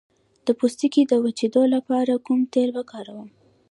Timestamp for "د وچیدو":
1.07-1.63